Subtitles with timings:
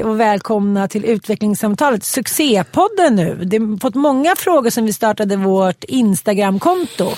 [0.00, 3.38] Hej och välkomna till utvecklingssamtalet, succépodden nu.
[3.44, 7.08] Det har fått många frågor sen vi startade vårt Instagramkonto.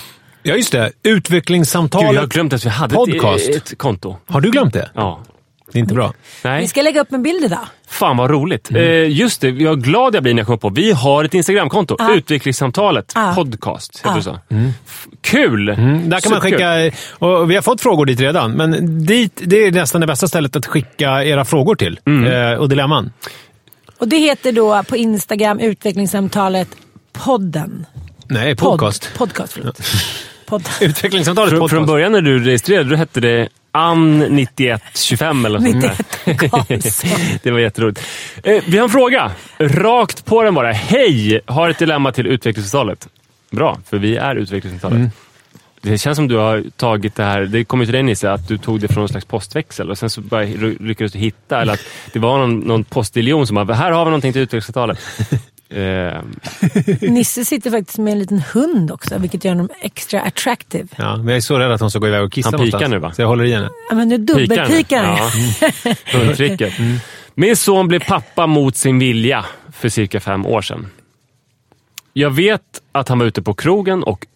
[0.43, 0.79] Ja, just det.
[0.79, 3.49] Gud, jag har Utvecklingssamtalet glömt att vi hade podcast.
[3.49, 4.17] ett, ett konto.
[4.27, 4.91] Har du glömt det?
[4.95, 5.21] Ja.
[5.73, 6.13] Det är inte bra.
[6.45, 6.61] Nej.
[6.61, 7.59] Vi ska lägga upp en bild idag.
[7.89, 8.71] Fan vad roligt.
[8.71, 8.83] Mm.
[8.83, 10.69] Eh, just det, jag är glad jag blir när jag kommer på.
[10.69, 11.97] Vi har ett Instagramkonto.
[11.99, 12.15] Ja.
[12.15, 13.33] Utvecklingssamtalet Ja.
[13.35, 13.99] podcast.
[14.05, 14.39] Heter det så?
[14.87, 15.69] F- Kul!
[15.69, 16.91] Mm, där kan man Superkul.
[16.91, 18.71] skicka, och vi har fått frågor dit redan, men
[19.07, 22.01] dit, det är nästan det bästa stället att skicka era frågor till.
[22.07, 22.53] Mm.
[22.53, 23.13] Eh, och dilemman.
[23.99, 26.69] Och det heter då på Instagram utvecklingssamtalet
[27.13, 27.87] podden.
[28.27, 29.11] Nej, podcast.
[29.17, 29.81] Podcast, förlåt.
[30.47, 30.69] Podd.
[30.81, 31.75] Utvecklingssamtalet Från, podcast.
[31.77, 35.85] från början när du registrerade, då hette det Ann9125 eller något sånt
[36.27, 37.11] 91 Karlsson.
[37.11, 37.39] där.
[37.43, 38.01] Det var jätteroligt.
[38.43, 39.33] Eh, vi har en fråga.
[39.59, 40.73] Rakt på den bara.
[40.73, 41.41] Hej!
[41.47, 43.09] Har ett dilemma till utvecklingssamtalet.
[43.51, 44.97] Bra, för vi är utvecklingssamtalet.
[44.97, 45.11] Mm.
[45.81, 48.59] Det känns som du har tagit det här, det kommer till dig Nisse, att du
[48.59, 50.43] tog det från någon slags postväxel och sen så bara
[50.81, 54.11] lyckades du hitta, eller att det var någon, någon postiljon som bara, här har vi
[54.11, 54.99] någonting till utvecklingssamtalet.
[55.73, 56.23] eh,
[57.11, 60.89] Nisse sitter faktiskt med en liten hund också, vilket gör honom extra attractive.
[60.97, 62.79] Ja, men jag är så rädd att hon ska gå iväg och kissa Han pikar
[62.79, 62.91] någonstans.
[62.91, 63.13] nu, va?
[63.13, 63.69] Så jag håller i henne.
[63.89, 65.17] Ja, men nu dubbelpikar han.
[65.17, 65.95] Ja.
[66.19, 66.73] Hundtricket.
[67.35, 70.87] Min son blev pappa mot sin vilja för cirka fem år sedan.
[72.13, 72.63] Jag vet
[72.93, 74.27] att han var ute på krogen och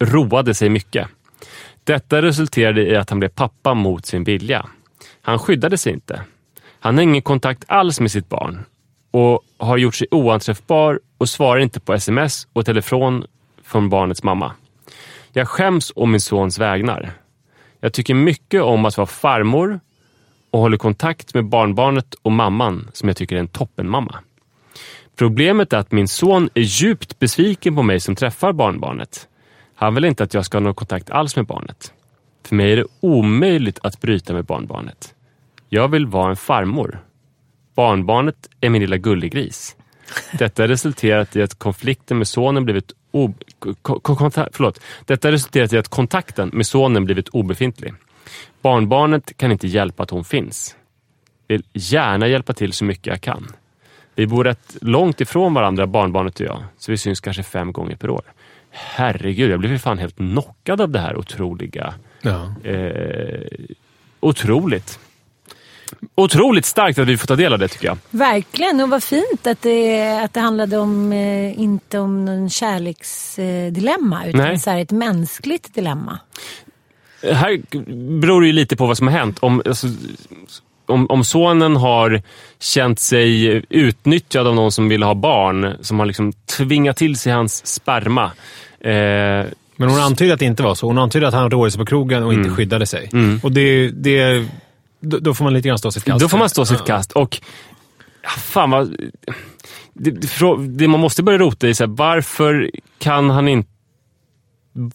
[0.00, 1.08] roade sig mycket.
[1.84, 4.66] Detta resulterade i att han blev pappa mot sin vilja.
[5.22, 6.20] Han skyddade sig inte.
[6.80, 8.64] Han har ingen kontakt alls med sitt barn
[9.16, 13.24] och har gjort sig oanträffbar och svarar inte på sms och telefon
[13.64, 14.52] från barnets mamma.
[15.32, 17.12] Jag skäms om min sons vägnar.
[17.80, 19.80] Jag tycker mycket om att vara farmor
[20.50, 24.14] och håller kontakt med barnbarnet och mamman som jag tycker är en toppenmamma.
[25.16, 29.28] Problemet är att min son är djupt besviken på mig som träffar barnbarnet.
[29.74, 31.92] Han vill inte att jag ska ha någon kontakt alls med barnet.
[32.44, 35.14] För mig är det omöjligt att bryta med barnbarnet.
[35.68, 37.05] Jag vill vara en farmor.
[37.76, 39.76] Barnbarnet är min lilla gullegris.
[40.38, 43.34] Detta har resulterat i att konflikten med sonen blivit o-
[44.52, 44.80] förlåt.
[45.04, 47.94] Detta har resulterat i att kontakten med sonen blivit obefintlig.
[48.62, 50.76] Barnbarnet kan inte hjälpa att hon finns.
[51.48, 53.46] Vill gärna hjälpa till så mycket jag kan.
[54.14, 57.96] Vi bor rätt långt ifrån varandra, barnbarnet och jag, så vi syns kanske fem gånger
[57.96, 58.22] per år.
[58.70, 61.94] Herregud, jag blev ju fan helt knockad av det här otroliga.
[62.22, 62.54] Ja.
[62.70, 63.40] Eh,
[64.20, 64.98] otroligt.
[66.14, 67.98] Otroligt starkt att vi får ta del av det tycker jag.
[68.10, 74.26] Verkligen, och vad fint att det, att det handlade om, eh, inte om någon kärleksdilemma,
[74.26, 74.58] utan Nej.
[74.58, 76.18] så här ett mänskligt dilemma.
[77.22, 77.60] Här
[78.20, 79.38] beror det ju lite på vad som har hänt.
[79.40, 79.86] Om, alltså,
[80.86, 82.22] om, om sonen har
[82.60, 87.32] känt sig utnyttjad av någon som vill ha barn, som har liksom tvingat till sig
[87.32, 88.24] hans sperma.
[88.80, 89.46] Eh,
[89.78, 90.86] Men hon antyder att det inte var så.
[90.86, 92.44] Hon antyder att han roade sig på krogen och Mm.
[92.44, 93.10] inte skyddade sig.
[93.42, 94.46] Och det, det,
[95.10, 96.20] då då får man lite grann stå sitt kast.
[96.20, 97.12] Då får man stå sitt kast.
[97.12, 97.40] Och
[98.22, 98.96] ja, fan vad...
[99.92, 100.10] Det,
[100.68, 103.70] det, man måste börja rota i, så här, varför kan han inte...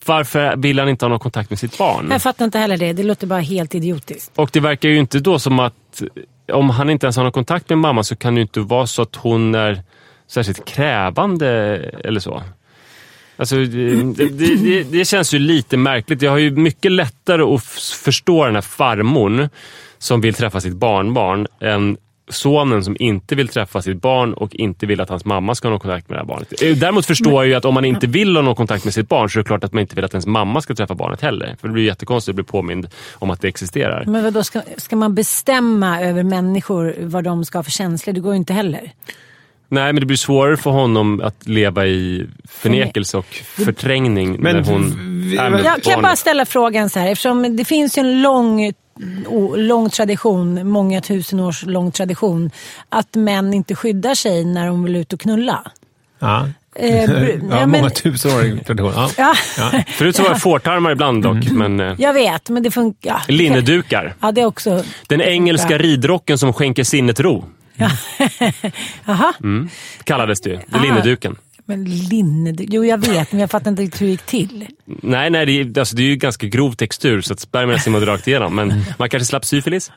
[0.05, 2.07] Varför vill han inte ha någon kontakt med sitt barn?
[2.11, 2.93] Jag fattar inte heller det.
[2.93, 4.31] Det låter bara helt idiotiskt.
[4.35, 6.03] Och det verkar ju inte då som att
[6.53, 8.87] om han inte ens har någon kontakt med mamma så kan det ju inte vara
[8.87, 9.83] så att hon är
[10.27, 11.49] särskilt krävande
[12.03, 12.43] eller så.
[13.37, 16.21] Alltså, det, det, det, det känns ju lite märkligt.
[16.21, 17.63] Jag har ju mycket lättare att
[18.03, 19.49] förstå den här farmorn
[20.01, 21.97] som vill träffa sitt barnbarn än
[22.29, 25.69] sonen som inte vill träffa sitt barn och inte vill att hans mamma ska ha
[25.69, 26.61] någon kontakt med det här barnet.
[26.63, 29.09] Eh, Däremot förstår jag ju att om man inte vill ha någon kontakt med sitt
[29.09, 31.21] barn så är det klart att man inte vill att ens mamma ska träffa barnet
[31.21, 31.55] heller.
[31.61, 34.03] För det blir jättekonstigt att bli påmind om att det existerar.
[34.07, 38.13] Men vadå, ska, ska man bestämma över människor vad de ska ha för känslor?
[38.13, 38.91] Det går ju inte heller.
[39.69, 43.25] Nej, men det blir svårare för honom att leva i förnekelse och
[43.65, 44.83] förträngning Men när hon
[45.31, 46.01] vi- är med Jag kan jag barnet.
[46.03, 48.73] bara ställa frågan så här, eftersom det finns ju en lång,
[49.55, 52.51] lång tradition, många tusen års lång tradition,
[52.89, 55.71] att män inte skyddar sig när de vill ut och knulla.
[56.19, 56.47] Ja.
[56.75, 58.93] Eh, Ja, ja, många men, tusenårig tradition.
[59.17, 59.33] Ja.
[59.57, 63.09] ja, Förut så var det fårtarmar ibland dock, men eh, jag vet, men det funkar.
[63.27, 64.15] Ja, linnedukar.
[64.21, 64.83] Ja, det är också...
[65.07, 65.77] Den engelska Ja.
[65.77, 67.45] ridrocken som skänker sinnet ro,
[69.05, 69.33] Jaha,
[70.03, 70.59] kallades det ju.
[70.83, 71.35] Linneduken.
[71.71, 72.55] Men linne...
[72.57, 74.67] Jo, jag vet, men jag fattar inte riktigt hur det gick till.
[74.85, 78.05] Nej, nej det, är, alltså, det är ju ganska grov textur så att spermierna simmade
[78.05, 78.55] rakt igenom.
[78.55, 79.91] Men man kanske slapp syfilis.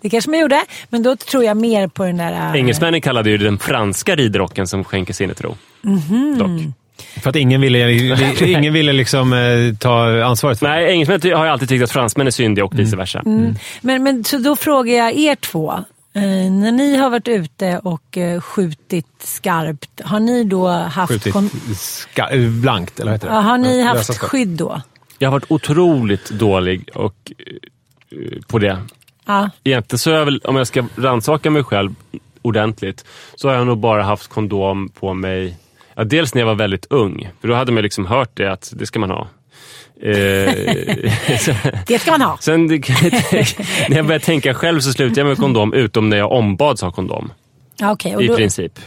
[0.00, 2.32] Det kanske man gjorde, men då tror jag mer på den där...
[2.32, 5.56] äh, Engelsmännen kallade ju den franska ridrocken som skänker sinnet ro.
[5.82, 6.38] Mhm.
[6.38, 6.74] Dock.
[7.22, 7.92] För att ingen ville,
[8.46, 10.72] ingen ville liksom, eh, ta ansvaret för det.
[10.72, 13.22] Nej, engelsmän har ju alltid tyckt att fransmän är syndiga och vice versa.
[13.26, 13.54] Mm.
[13.80, 15.84] Men, men så då frågar jag er två.
[16.12, 16.22] Eh,
[16.52, 21.50] när ni har varit ute och eh, skjutit skarpt, har ni då haft, Skjutit kon-
[21.76, 23.34] ska, eh, blankt, eller vad heter det?
[23.34, 24.30] ja, har ni Ja, haft lösa skott.
[24.30, 24.82] skydd då?
[25.18, 27.32] Jag har varit otroligt dålig och,
[28.10, 28.78] eh, på det.
[29.26, 29.50] Ja.
[29.64, 31.94] Egentligen så är jag väl, om jag ska rannsaka mig själv
[32.42, 33.04] ordentligt,
[33.34, 35.56] så har jag nog bara haft kondom på mig.
[35.94, 38.72] Ja, dels när jag var väldigt ung, för då hade man liksom hört det att
[38.76, 39.28] det ska man ha.
[40.02, 40.12] Eh,
[41.86, 42.38] Det ska man ha.
[42.40, 42.66] sen
[43.88, 46.90] när jag började tänka själv så slutade jag med kondom, utom när jag ombads ha
[46.92, 47.32] kondom.
[47.76, 47.90] Ja.
[47.90, 48.78] Och I då, princip.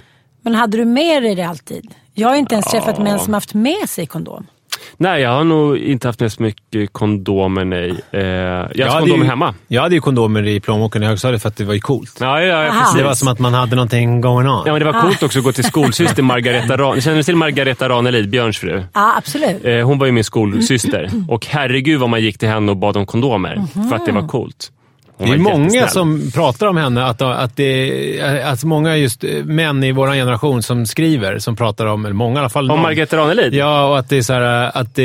[0.41, 1.91] men hade du med dig det alltid?
[2.13, 4.47] Jag har inte ens träffat män som haft med sig kondom.
[4.97, 7.89] Nej, jag har nog inte haft med så mycket kondomer, nej.
[8.11, 8.27] Eh, jag
[8.57, 9.53] har Jag kondomer ju- hemma.
[9.67, 12.17] Jag hade ju kondomer i plånboken i högstadiet för att det var ju coolt.
[12.19, 12.73] Ja, ja, ja.
[12.97, 14.63] Det var som att man hade någonting going on.
[14.65, 17.01] Ja, men det var coolt också att gå till skolsyster Margareta Ran.
[17.01, 18.83] Känner du till Margareta Ranelid, Björns fru?
[18.93, 19.65] Ja, absolut.
[19.65, 21.09] Eh, hon var ju min skolsyster.
[21.29, 23.61] Och herregud vad man gick till henne och bad om kondomer.
[23.89, 24.71] För att det var coolt.
[25.17, 29.83] Hon Det är många som pratar om henne, att, att, det, att många just män
[29.83, 32.71] i vår generation som skriver, som pratar om, eller många i alla fall.
[32.71, 32.81] Om.
[32.81, 33.53] Margareta Ranelid?
[33.53, 35.03] Ja, och att det är så här, att det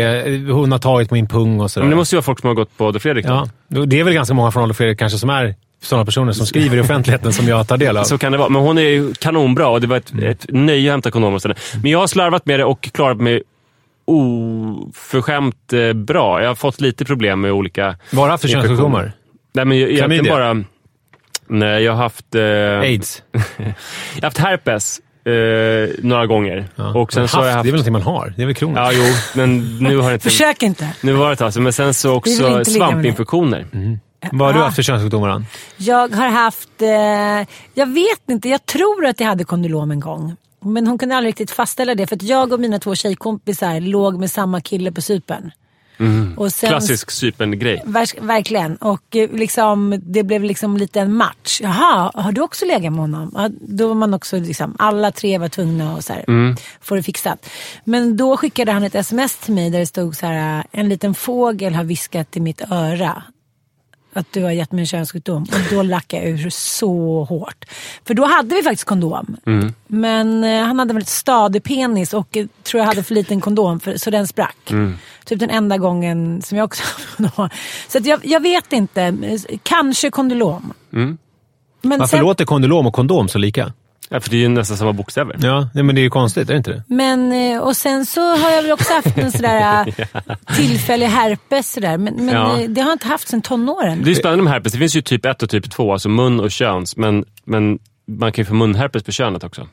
[0.00, 1.84] är, hon har tagit min pung och sådär.
[1.84, 3.48] Men det måste ju vara folk som har gått på Adolf Fredrik då.
[3.68, 6.46] Ja, det är väl ganska många från Adolf Fredrik kanske som är sådana personer som
[6.46, 8.04] skriver i offentligheten som jag tar del av.
[8.04, 8.48] Så kan det vara.
[8.48, 11.44] Men hon är ju kanonbra och det var ett, ett nöje att hämta kondomer hos
[11.44, 11.54] henne.
[11.82, 13.42] Men jag har slarvat med det och klarat mig
[14.04, 16.40] oförskämt eh, bra.
[16.42, 17.96] Jag har fått lite problem med olika...
[18.10, 19.12] Bara för könssjukdomar?
[19.52, 20.64] Nej, men jag- egentligen bara...
[21.52, 22.34] Nej, jag har haft...
[22.34, 22.42] Eh,
[22.80, 23.22] Aids?
[23.32, 26.68] Jag har haft herpes eh, några gånger.
[26.76, 26.94] Ja.
[26.98, 27.64] Och sen så har jag haft, haft...
[27.64, 28.34] Det är väl någonting man har?
[28.36, 28.78] Det är väl kroniskt?
[28.80, 29.04] Ja, jo,
[29.34, 30.30] men nu har inte...
[30.30, 30.88] Försök inte.
[31.02, 33.66] Nu var det ett sedan, men sen så också svampinfektioner.
[34.32, 34.64] Vad har du Ja.
[34.64, 35.46] haft för könssjukdomar, Ann?
[35.76, 40.36] Jag har haft, eh, jag vet inte, jag tror att jag hade kondylom en gång.
[40.64, 44.18] Men hon kunde aldrig riktigt fastställa det för att jag och mina två tjejkompisar låg
[44.18, 45.00] med samma kille på
[46.00, 46.34] Cypern.
[46.36, 47.82] Och sen, Klassisk Cypern-grej.
[47.84, 48.76] Vers- verkligen.
[48.76, 51.60] Och eh, liksom, det blev liksom lite en match.
[51.62, 53.32] Jaha, har du också legat med honom?
[53.34, 56.24] Ja, då var man också liksom, alla tre var tvungna att här,
[56.80, 57.46] få det fixat.
[57.84, 61.14] Men då skickade han ett sms till mig där det stod så här, en liten
[61.14, 63.22] fågel har viskat i mitt öra
[64.12, 65.42] att du har gett mig en könssjukdom.
[65.42, 67.64] Och då lackade jag ur så hårt.
[68.06, 69.36] För då hade vi faktiskt kondom.
[69.86, 73.80] Men eh, han hade väldigt stadig penis och eh, tror jag hade för liten kondom
[73.80, 74.70] för, så den sprack.
[75.30, 76.82] Typ den enda gången som jag också.
[77.88, 79.14] Så att jag, jag vet inte.
[79.62, 80.72] Kanske kondylom.
[80.90, 81.18] Men,
[81.82, 83.72] Varför sen, låter kondylom och kondom så lika?
[84.08, 85.36] Ja, för det är ju nästan samma bokstäver.
[85.42, 86.82] Ja, men det är ju konstigt, är det inte det?
[86.86, 91.72] men, eh, och sen så har jag väl också haft en sådär eh, tillfällig herpes.
[91.72, 91.98] Sådär.
[91.98, 92.60] Men, men Ja.
[92.60, 94.02] eh, det har jag inte haft sedan tonåren.
[94.04, 94.72] Det är spännande med herpes.
[94.72, 96.96] Det finns ju typ 1 och typ 2, alltså mun och köns.
[96.96, 97.78] Men, men
[98.08, 99.68] man kan ju få munherpes på könet också.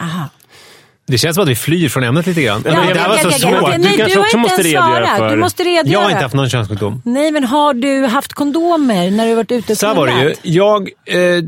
[0.00, 0.28] Aha.
[1.06, 2.62] Det känns som att vi flyr från ämnet lite grann.
[2.64, 3.52] men det här var så jag- svårt.
[3.52, 5.92] jag- Du Nej, kanske också inte måste redogöra för- Du måste redogöra.
[5.92, 7.02] Jag har inte haft någon könssjukdom.
[7.04, 10.22] Nej, men har du haft kondomer när du varit ute och Så här var det
[10.22, 10.34] ju.
[10.42, 11.44] Jag eh,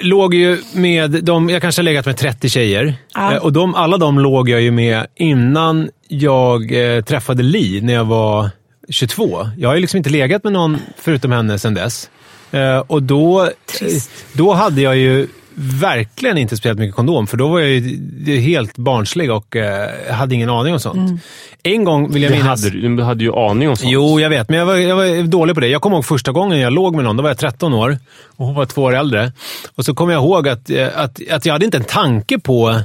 [0.00, 2.94] låg ju med de, jag kanske har legat med 30 tjejer.
[3.14, 3.32] Ja.
[3.32, 7.92] Eh, och de, alla de låg jag ju med innan jag eh, träffade Li när
[7.94, 8.50] jag var
[8.90, 9.48] 22.
[9.58, 12.10] Jag har ju liksom inte legat med någon förutom henne sedan dess.
[12.52, 14.10] Eh, och då, Trist.
[14.32, 18.38] eh, då hade jag ju verkligen inte speciellt mycket kondom, för då var jag ju
[18.40, 21.20] helt barnslig och eh, hade ingen aning om sånt.
[21.62, 22.64] En gång vill jag Det minnas...
[22.64, 23.90] hade, du du hade ju aning om sånt.
[23.92, 25.68] Jo, jag vet, men jag var, jag var dålig på det.
[25.68, 27.98] Jag kommer ihåg första gången jag låg med någon, då var jag 13 år
[28.36, 29.32] och hon var två år äldre.
[29.74, 32.70] Och så kommer jag ihåg att, eh, att, att jag hade inte en tanke på...
[32.70, 32.76] eh,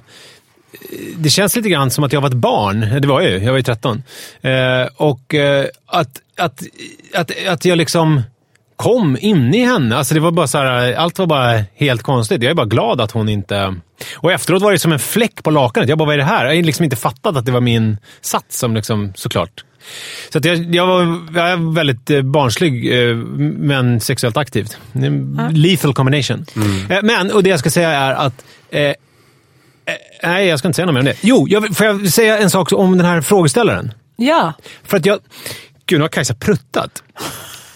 [1.17, 2.79] Det känns lite grann som att jag var ett barn.
[3.01, 4.03] Det var jag ju, jag var ju 13.
[4.41, 4.51] Eh,
[4.95, 6.63] och eh, att, att,
[7.13, 8.21] att, att jag liksom
[8.79, 9.98] kom in i henne.
[9.98, 12.43] Alltså det var bara så här, allt var bara helt konstigt.
[12.43, 13.75] Jag är bara glad att hon inte...
[14.17, 15.89] Och efteråt var det som en fläck på lakanet.
[15.89, 16.45] Jag bara, vad är det här?
[16.45, 19.63] Jag har liksom inte fattat att det var min sats som liksom, såklart.
[20.29, 21.01] Så att jag, jag, var,
[21.36, 24.77] jag är väldigt eh, barnslig, eh, men sexuellt aktivt.
[24.93, 26.45] En Lethal combination.
[26.89, 28.45] Eh, Men, och det jag ska säga är att...
[28.69, 28.93] Eh,
[30.24, 31.15] nej, jag ska inte säga något mer om det.
[31.21, 33.93] Jo, jag, får jag säga en sak om den här frågeställaren?
[34.15, 35.19] Ja, För att jag...
[35.86, 37.03] Gud, nu har Kajsa pruttat.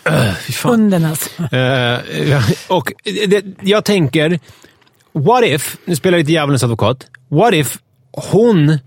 [0.10, 0.34] Uh,
[0.64, 1.30] hunden alltså.
[1.52, 2.94] Ja, och
[3.28, 4.40] det, jag tänker,
[5.12, 7.78] what if, nu spelar jag lite djävulens advokat, what if
[8.12, 8.80] hon,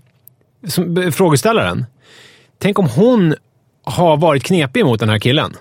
[0.67, 1.85] som, frågeställaren,
[2.59, 3.35] tänk om hon
[3.83, 5.53] har varit knepig mot den här killen.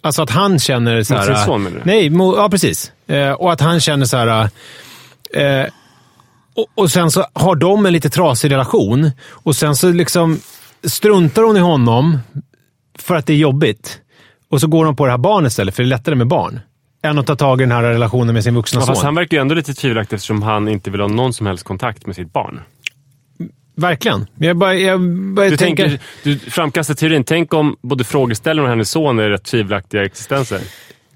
[0.00, 1.34] Alltså att han känner så här...
[1.34, 1.82] sin son, menar du?
[1.84, 2.92] Nej, mo, ja precis.
[3.06, 4.50] Eh, och att han känner så här...
[5.32, 5.66] Eh,
[6.54, 10.40] och, och sen så har de en lite trasig relation och sen så liksom
[10.84, 12.18] struntar hon i honom
[12.98, 14.00] för att det är jobbigt.
[14.50, 16.60] Och så går hon på det här barnet istället, för det är lättare med barn.
[17.02, 19.06] Än att ta tag i den här relationen med sin vuxna Ja, fast son.
[19.06, 22.06] han verkar ju ändå lite tvivelaktig eftersom han inte vill ha någon som helst kontakt
[22.06, 22.60] med sitt barn.
[23.76, 24.26] Verkligen.
[24.34, 25.00] Men Jag bara, jag
[25.34, 25.88] bara Du, tänker...
[25.88, 27.24] tänker, du framkastar teorin.
[27.24, 30.60] Tänk om både frågeställaren och hennes son är rätt tvivelaktiga existenser.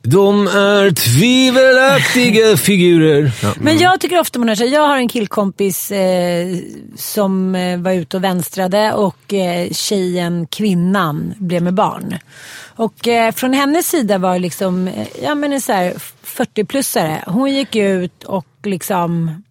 [0.02, 3.32] De är tvivelaktiga figurer.
[3.42, 3.52] Ja.
[3.60, 6.49] Men jag tycker ofta man hör här, jag har en killkompis eh,
[6.96, 12.14] som eh, var ute och vänstrade och eh, tjejen, kvinnan, blev med barn.
[12.80, 15.92] Och eh, från hennes sida var det liksom, eh, ja men en så här
[16.25, 17.30] 40-plussare.
[17.30, 19.42] Hon gick ut och liksom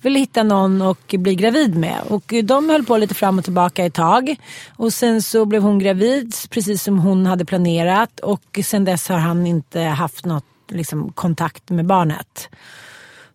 [0.00, 2.00] ville hitta någon och bli gravid med.
[2.08, 4.36] Och de höll på lite fram och tillbaka ett tag.
[4.76, 8.20] Och sen så blev hon gravid precis som hon hade planerat.
[8.20, 12.48] Och sen dess har han inte haft något liksom, kontakt med barnet.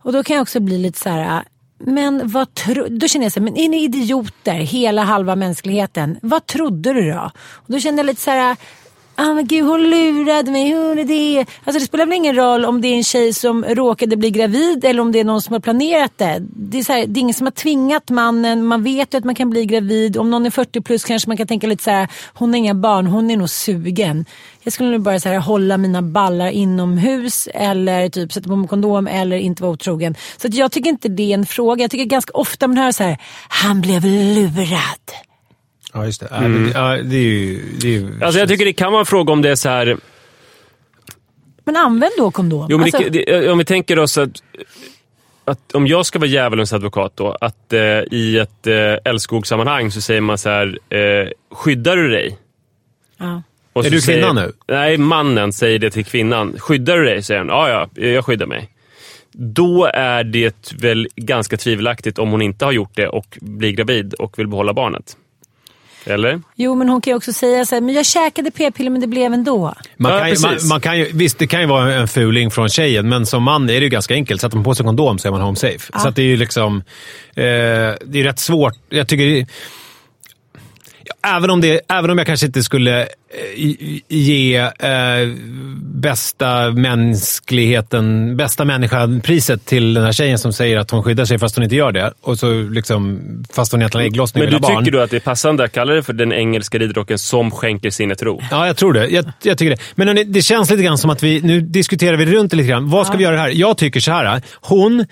[0.02, 1.44] Och då kan jag också bli lite så här.
[1.80, 6.20] Men vad tro- då känner jag så här, men är ni idioter, hela halva mänskligheten?
[6.22, 7.32] Vad trodde du då?
[7.54, 8.58] Och då kände jag lite så här,
[9.22, 11.46] ah, men gud hon lurade mig, hon är det.
[11.64, 14.86] Alltså det spelar väl ingen roll om det är en tjej som råkade bli gravid
[14.86, 16.38] eller om det är någon som har planerat det.
[16.40, 19.24] Det är, så här, det är ingen som har tvingat mannen, man vet ju att
[19.24, 20.18] man kan bli gravid.
[20.18, 22.76] Om någon är 40 plus kanske man kan tänka lite så här, hon har inga
[22.76, 24.26] barn, hon är nog sugen.
[24.64, 28.68] Jag skulle nog bara så här, hålla mina ballar inomhus eller typ sätta på mig
[28.68, 30.16] kondom eller inte vara otrogen.
[30.38, 31.84] Så att jag tycker inte det är en fråga.
[31.84, 33.18] Jag tycker ganska ofta man hör så här,
[33.50, 35.31] han blev lurad.
[35.94, 36.28] Ja, just det.
[36.32, 37.62] Ja, men det- Ja, det är ju...
[37.82, 39.70] Det är ju Alltså jag tycker det kan vara en fråga om det är så
[39.70, 39.98] här...
[41.64, 42.68] Men använd då kondom.
[42.70, 44.30] Jo, men Alltså- det, det, om vi tänker oss att,
[45.46, 47.80] att om jag ska vara djävulens advokat då, att eh,
[48.12, 48.74] i ett eh,
[49.06, 52.38] älskogssammanhang så säger man så här, eh, skyddar du dig?
[53.18, 53.42] ja.
[53.74, 54.52] Och Är du säger, kvinnan nu?
[54.68, 56.56] Nej, mannen säger det till kvinnan.
[56.60, 57.24] Skyddar du dig?
[57.24, 57.50] säger hon.
[57.50, 58.70] Ja, ja, jag skyddar mig.
[59.32, 64.14] Då är det väl ganska tvivelaktigt om hon inte har gjort det och blir gravid
[64.14, 65.18] och vill behålla barnet.
[66.06, 66.42] Eller?
[66.56, 69.08] Jo, men hon kan ju också säga så här, men jag käkade p-piller men det
[69.08, 69.74] blev ändå.
[69.98, 72.52] Man Ja, kan, ju, man, man kan ju, visst, det kan ju vara en fuling
[72.52, 74.42] från tjejen, men som man är det ju ganska enkelt.
[74.42, 76.00] Sätter man på sig kondom så är man home safe.
[76.02, 76.78] Så att det är ju liksom...
[77.36, 77.44] Eh,
[78.06, 78.74] det är rätt svårt.
[78.90, 79.46] Jag tycker...
[81.24, 83.08] Ja, Även om, det, även om jag kanske inte skulle eh,
[84.08, 85.28] ge eh,
[85.84, 91.56] bästa mänskligheten, bästa människan-priset till den här tjejen som säger att hon skyddar sig fast
[91.56, 92.14] hon inte gör det.
[92.22, 93.22] Och så liksom,
[93.54, 94.78] fast hon egentligen har ägglossning Men du barn.
[94.78, 97.90] tycker du att det är passande att kalla det för den engelska ridrocken som skänker
[97.90, 98.42] sinnet ro?
[98.52, 99.08] Ja, jag tror det.
[99.08, 99.82] Jag, jag tycker det.
[99.96, 101.42] Men hörni, det känns lite grann som att vi...
[101.42, 102.90] Nu diskuterar vi runt det lite grann.
[102.90, 103.50] Vad ska vi göra här?
[103.50, 104.42] Jag tycker så här.
[104.62, 105.06] Hon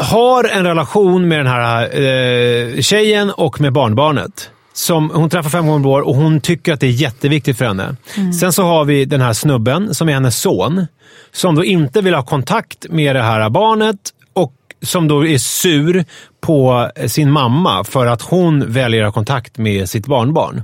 [0.00, 4.50] har en relation med den här eh, tjejen och med barnbarnet.
[4.76, 7.64] Som hon träffar fem gånger per år och hon tycker att det är jätteviktigt för
[7.64, 7.96] henne.
[8.40, 10.86] Sen så har vi den här snubben som är hennes son.
[11.32, 13.96] Som då inte vill ha kontakt med det här barnet
[14.32, 14.52] och
[14.82, 16.04] som då är sur
[16.40, 20.62] på sin mamma för att hon väljer att ha kontakt med sitt barnbarn.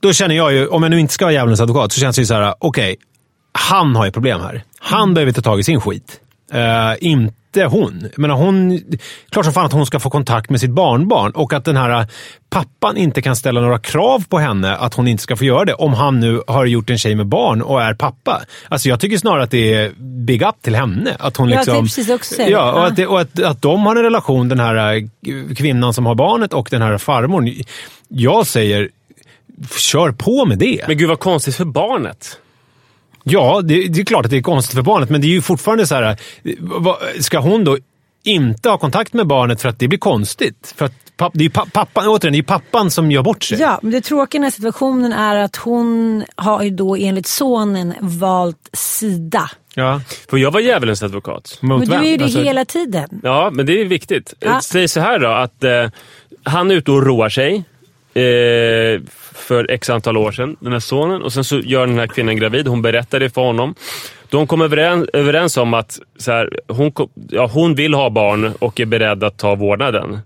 [0.00, 2.22] Då känner jag ju, om jag nu inte ska vara djävulens advokat, så känns det
[2.22, 2.96] ju så här: okej,
[3.52, 4.64] han har ju problem här.
[4.78, 6.20] Han behöver ta tag i sin skit.
[6.52, 8.00] Eh, inte hon.
[8.02, 8.80] Jag menar, hon.
[9.30, 12.06] Klart som fan att hon ska få kontakt med sitt barnbarn och att den här
[12.50, 15.74] pappan inte kan ställa några krav på henne att hon inte ska få göra det
[15.74, 18.42] om han nu har gjort en tjej med barn och är pappa.
[18.68, 19.90] Alltså jag tycker snarare att det är
[20.24, 21.16] big up till henne.
[21.18, 22.42] Att hon Ja, liksom, det är precis också.
[22.42, 22.86] Ja, och, Ja.
[22.86, 25.02] att, det, och att, att de har en relation, den här eh,
[25.56, 27.50] kvinnan som har barnet och den här farmor.
[28.08, 28.88] Jag säger,
[29.76, 30.84] kör på med det.
[30.88, 32.38] Men gud vad konstigt för barnet.
[33.24, 35.42] Ja, det, det är klart att det är konstigt för barnet, men det är ju
[35.42, 36.02] fortfarande så här.
[36.02, 36.16] eh,
[37.20, 37.78] Ska hon då
[38.24, 40.74] inte ha kontakt med barnet för att det blir konstigt?
[40.76, 43.42] För att papp, det är ju pa, pappan, återigen, det är pappan som gör bort
[43.44, 43.60] sig.
[43.60, 47.26] Ja, men det tråkiga i den här situationen är att hon har ju då enligt
[47.26, 49.50] sonen valt sida.
[49.74, 50.00] Ja.
[50.30, 51.58] Får jag vara djävulens advokat?
[51.60, 53.20] Mot Men du är ju det Alltså, hela tiden.
[53.22, 54.34] Ja, men det är viktigt.
[54.40, 54.60] Ja.
[54.62, 55.90] Säg så här då, att eh,
[56.44, 57.64] han är ute och roar sig
[58.14, 59.00] eh,
[59.34, 61.22] för x antal år sedan, den här sonen.
[61.22, 62.68] Och sen så gör den här kvinnan gravid.
[62.68, 63.74] Hon berättar det för honom.
[64.28, 66.92] De kommer överens, överens om att så här, hon,
[67.30, 70.18] ja, hon vill ha barn och är beredd att ta vårdnaden.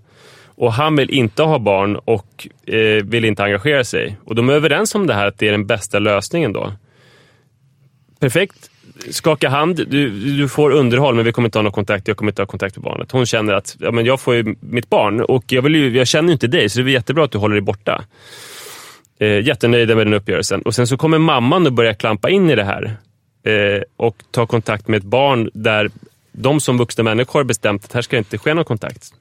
[0.56, 4.16] Och han vill inte ha barn och eh, vill inte engagera sig.
[4.24, 6.72] Och de är överens om det här, att det är den bästa lösningen då.
[8.20, 8.70] Perfekt.
[9.10, 12.32] Skaka hand, du, du får underhåll men vi kommer inte ha någon kontakt, jag kommer
[12.32, 13.12] inte ha kontakt med barnet.
[13.12, 16.06] Hon känner att ja, men jag får ju mitt barn och jag, vill ju, jag
[16.06, 18.04] känner ju inte dig så det är jättebra att du håller dig borta.
[19.18, 20.62] Eh, jättenöjda med den uppgörelsen.
[20.62, 22.96] Och sen så kommer mamman att börja klampa in i det här
[23.42, 25.90] eh, och ta kontakt med ett barn där
[26.32, 29.12] de som vuxna människor har bestämt att här ska inte ske någon kontakt.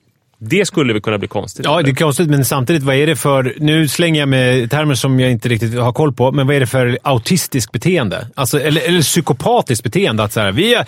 [0.50, 1.66] Det skulle väl kunna bli konstigt?
[1.66, 3.54] Ja, det är konstigt, men samtidigt, vad är det för...
[3.58, 6.60] Nu slänger jag med termer som jag inte riktigt har koll på, men vad är
[6.60, 8.28] det för autistiskt beteende?
[8.36, 10.24] Alltså, eller, eller psykopatiskt beteende.
[10.24, 10.86] Att så här, vi är,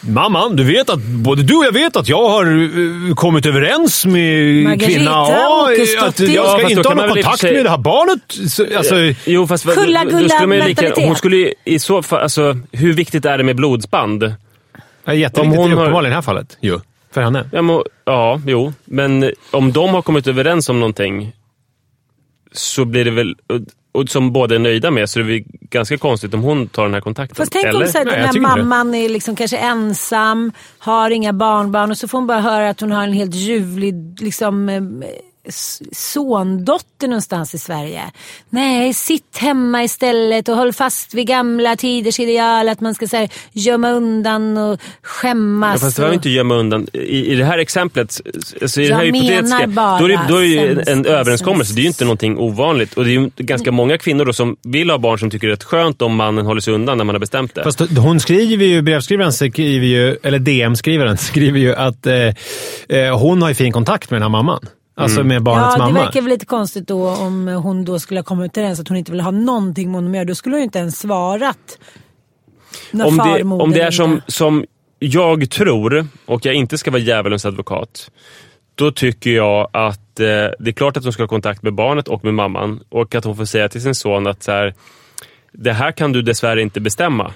[0.00, 4.06] Mamman, du vet att både du och jag vet att jag har uh, kommit överens
[4.06, 5.26] med Margareta kvinna A.
[6.00, 8.50] Att jag Ja, ska då inte ha någon kontakt sig- med det här barnet.
[8.52, 10.92] Så, alltså, Jo, fast Kulla, då- då gulla skulle man ju lika.
[10.96, 12.20] Hon skulle i så fall...
[12.22, 14.22] Alltså, hur viktigt är det med blodsband?
[15.06, 16.56] jätteviktigt Om hon har- uppenbarligen i det här fallet.
[16.60, 16.80] Jo,
[17.10, 17.48] för henne.
[17.52, 18.72] Ja, men, ja, jo.
[18.84, 21.32] Men om de har kommit överens om någonting
[22.52, 23.36] så blir det väl...
[23.92, 26.82] Och, som båda är nöjda med, så är det väl ganska konstigt om hon tar
[26.82, 27.36] den här kontakten.
[27.36, 27.82] Fast tänk Eller?
[27.82, 31.98] om så här, Nej, den här mamman är liksom kanske ensam, har inga barnbarn och
[31.98, 34.82] så får hon bara höra att hon har en helt ljuvlig liksom, eh,
[35.92, 38.02] sondotter någonstans i Sverige.
[38.50, 43.16] Nej, sitt hemma istället och håll fast vid gamla tiders ideal att man ska så
[43.16, 45.82] här, gömma undan och skämmas.
[45.82, 46.14] Ja, fast det var och...
[46.14, 46.86] inte gömma undan.
[46.92, 48.20] I, I det här exemplet,
[48.62, 50.88] alltså i Jag det här hypotetiska, bara då är det, då är det ju en,
[50.88, 51.74] en överenskommelse.
[51.74, 52.94] Det är ju inte någonting ovanligt.
[52.94, 55.50] Och det är ju ganska många kvinnor då som vill ha barn som tycker det
[55.50, 57.64] är rätt skönt om mannen håller sig undan när man har bestämt det.
[57.64, 62.14] Fast hon skriver ju, brevskrivaren skriver ju, eller DM-skrivaren skriver ju att eh,
[62.88, 64.60] eh, hon har ju fin kontakt med den här mamman.
[64.98, 66.04] Alltså med barnets Ja, det mamma.
[66.04, 69.12] verkar väl lite konstigt då om hon då skulle ha kommit överens att hon inte
[69.12, 70.24] vill ha någonting med honom att göra.
[70.24, 71.78] Då skulle hon ju inte ens svarat.
[72.90, 74.64] När om, det, om det är som, som
[74.98, 78.10] jag tror, och jag inte ska vara djävulens advokat,
[78.74, 80.26] då tycker jag att eh,
[80.58, 82.80] det är klart att hon ska ha kontakt med barnet och med mamman.
[82.88, 84.74] Och att hon får säga till sin son att så här,
[85.52, 87.32] det här kan du dessvärre inte bestämma.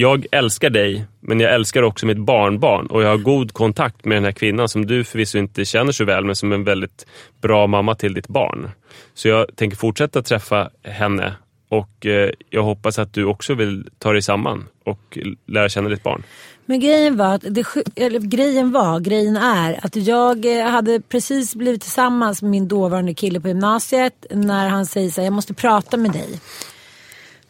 [0.00, 4.16] Jag älskar dig, men jag älskar också mitt barnbarn och jag har god kontakt med
[4.16, 7.06] den här kvinnan som du förvisso inte känner så väl, men som är en väldigt
[7.42, 8.70] bra mamma till ditt barn.
[9.14, 11.34] Så jag tänker fortsätta träffa henne
[11.68, 16.02] och eh, jag hoppas att du också vill ta dig samman och lära känna ditt
[16.02, 16.22] barn.
[16.66, 17.64] Men grejen var, att det,
[17.96, 23.14] eller grejen var, grejen är att jag eh, hade precis blivit tillsammans med min dåvarande
[23.14, 26.40] kille på gymnasiet när han säger så här, jag måste prata med dig.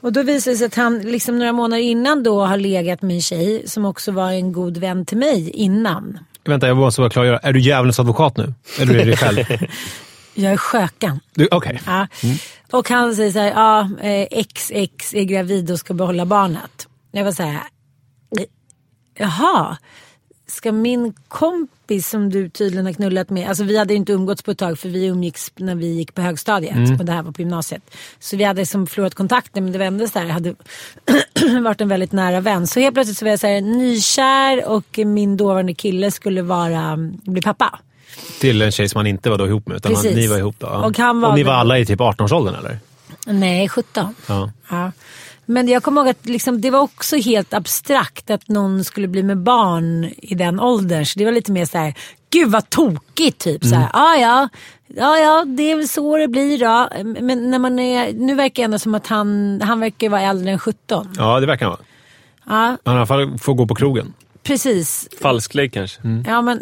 [0.00, 3.14] Och då visade det sig att han liksom några månader innan då har legat med
[3.14, 6.18] en tjej som också var en god vän till mig innan.
[6.44, 7.38] Vänta, jag måste bara klargöra.
[7.38, 8.54] Är du djävulens advokat nu?
[8.80, 9.44] Eller är du dig själv?
[10.34, 11.20] Jag är skökan.
[11.34, 11.80] Du, Okej.
[11.86, 12.06] Ja.
[12.70, 16.88] Och han säger så här, ja, eh, XX är gravid och ska behålla barnet.
[17.12, 17.54] Jag var så här,
[18.38, 18.44] eh,
[19.18, 19.76] jaha,
[20.50, 24.50] ska min kompis som du tydligen har knullat med, alltså vi hade inte umgåtts på
[24.50, 27.42] ett tag för vi umgicks när vi gick på högstadiet och det här var på
[27.42, 27.82] gymnasiet.
[28.18, 30.54] Så vi hade som förlorat kontakten men det vände så här, jag hade
[31.62, 32.66] varit en väldigt nära vän.
[32.66, 36.96] Så helt plötsligt så var jag så här, nykär och min dåvarande kille skulle vara,
[37.22, 37.78] bli pappa.
[38.40, 39.76] Till en tjej som han inte var då ihop med.
[39.76, 40.66] Utan han, ni var ihop då.
[40.66, 40.86] Ja.
[40.86, 42.78] Och han var ni var alla i typ 18-årsåldern eller?
[43.26, 44.14] Nej, 17.
[44.26, 44.50] Ja.
[44.68, 44.92] Ja.
[45.46, 49.22] Men jag kommer ihåg att liksom, det var också helt abstrakt att någon skulle bli
[49.22, 51.04] med barn i den åldern.
[51.06, 51.94] Så det var lite mer så här,
[52.30, 53.64] gud vad tokigt typ.
[53.64, 54.48] Så här, ah, ja,
[54.86, 56.88] ja, ja, det är väl så det blir då.
[57.20, 60.50] Men när man är, nu verkar det ändå som att han, han verkar vara äldre
[60.50, 61.08] än 17.
[61.16, 61.80] ja, det verkar han vara.
[62.46, 64.14] Ja, Han i alla fall får gå på krogen.
[64.42, 65.08] precis.
[65.20, 65.98] Falsklägg kanske?
[66.26, 66.60] Ja, men,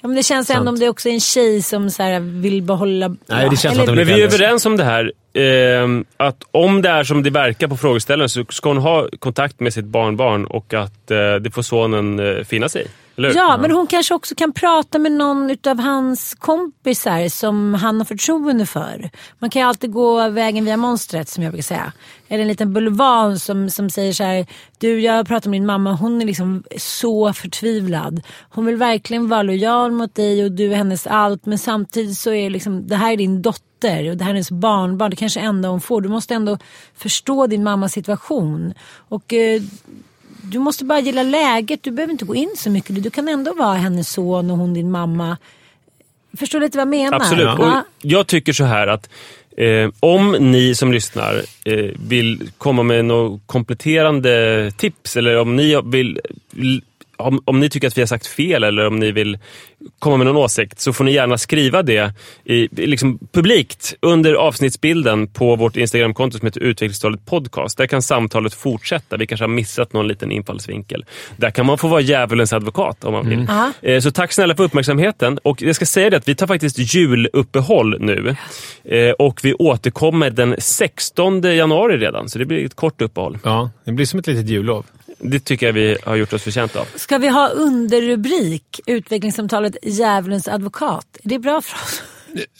[0.00, 0.68] ja, men det känns ändå Sant.
[0.68, 3.08] om det också är en tjej som så här, vill behålla...
[3.08, 5.88] Nej, det känns eller- som att de Men vi är överens om det här eh,
[6.16, 9.74] att om det är som det verkar på frågeställaren så ska hon ha kontakt med
[9.74, 12.88] sitt barnbarn och att eh, det får sonen eh, finna sig i.
[13.20, 13.36] Eller?
[13.36, 18.04] Ja, men hon kanske också kan prata med någon av hans kompisar som han har
[18.04, 19.10] förtroende för.
[19.38, 21.92] Man kan ju alltid gå vägen via monstret som jag brukar säga.
[22.28, 24.46] Eller en liten bulvan som, som säger så här.
[24.78, 25.92] Du, jag pratar med din mamma.
[25.92, 28.22] Hon är liksom så förtvivlad.
[28.50, 31.46] Hon vill verkligen vara lojal mot dig och du är hennes allt.
[31.46, 34.50] Men samtidigt så är liksom, det här är din dotter och det här är hennes
[34.50, 35.10] barnbarn.
[35.10, 36.00] Det kanske är enda hon får.
[36.00, 36.58] Du måste ändå
[36.94, 38.74] förstå din mammas situation.
[39.08, 39.62] Och eh,
[40.42, 41.82] du måste bara gilla läget.
[41.82, 43.02] Du behöver inte gå in så mycket.
[43.02, 45.36] Du kan ändå vara hennes son och hon din mamma.
[46.36, 47.16] Förstår du lite vad jag menar?
[47.16, 47.44] Absolut.
[47.44, 47.78] Ja.
[47.78, 49.08] Och jag tycker så här att
[49.56, 55.80] eh, om ni som lyssnar eh, vill komma med några kompletterande tips eller om ni
[55.84, 56.20] vill
[57.20, 59.38] om, om ni tycker att vi har sagt fel eller om ni vill
[59.98, 62.12] komma med någon åsikt så får ni gärna skriva det
[62.44, 67.78] i, liksom publikt under avsnittsbilden på vårt Instagramkonto som heter Utvecklingstalet Podcast.
[67.78, 69.16] Där kan samtalet fortsätta.
[69.16, 71.04] Vi kanske har missat någon liten infallsvinkel.
[71.36, 73.46] Där kan man få vara djävulens advokat om man vill.
[73.48, 73.72] Ja.
[73.82, 75.38] Eh, Så tack snälla för uppmärksamheten.
[75.42, 78.36] Och jag ska säga det att vi tar faktiskt juluppehåll nu.
[78.84, 83.38] Eh, Och vi återkommer den 16 januari redan, så det blir ett kort uppehåll.
[83.44, 84.86] Ja, det blir som ett litet jullov.
[85.22, 86.86] Det tycker jag vi har gjort oss förtjänta av.
[86.96, 91.06] Ska vi ha underrubrik utvecklingssamtalet Djävulens advokat?
[91.24, 92.02] Är det bra för oss?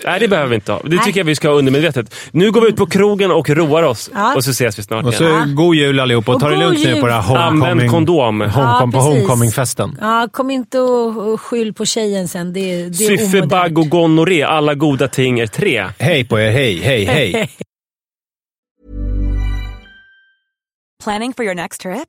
[0.04, 0.82] Nej, det behöver vi inte ha.
[0.84, 2.14] Det tycker jag vi ska ha undermedvetet.
[2.30, 4.34] Nu går vi ut på krogen och roar oss Ja.
[4.36, 5.54] och så ses vi snart Och så igen.
[5.54, 8.40] god jul allihopa och ta det lugnt nu på det här homecoming, Använd kondom.
[8.40, 9.08] homecom, på Ja, precis.
[9.08, 9.98] homecomingfesten.
[10.00, 12.52] Ja, kom inte och, skyll på tjejen sen.
[12.52, 13.78] Det, det är Syfte, bagg omodernt.
[13.78, 14.42] och gonorré.
[14.42, 15.86] Alla goda ting är tre.
[15.98, 17.50] Hej på er, hej, hej, hej.
[21.04, 22.08] Planning for your next trip?